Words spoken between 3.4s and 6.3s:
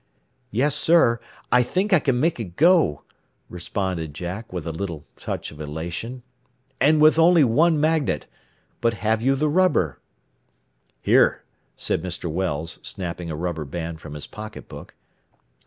responded Jack with a little touch of elation.